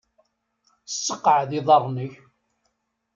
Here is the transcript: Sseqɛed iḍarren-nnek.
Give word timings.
Sseqɛed 0.91 1.51
iḍarren-nnek. 1.59 2.13